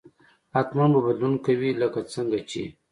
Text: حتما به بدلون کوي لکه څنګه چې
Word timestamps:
حتما 0.55 0.85
به 0.93 0.99
بدلون 1.07 1.33
کوي 1.45 1.69
لکه 1.81 2.01
څنګه 2.13 2.39
چې 2.49 2.61